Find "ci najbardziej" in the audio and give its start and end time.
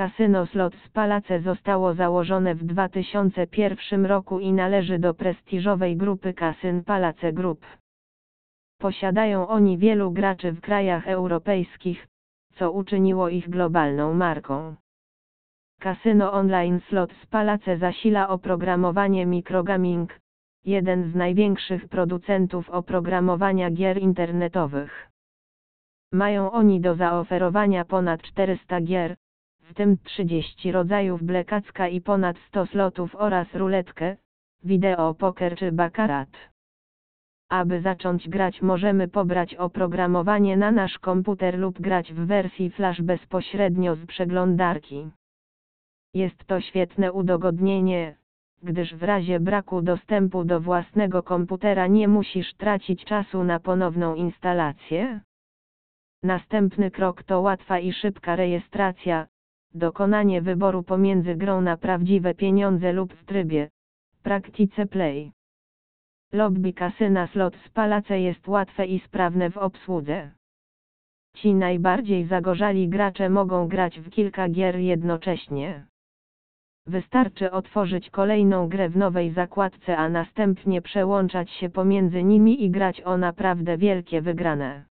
71.34-72.24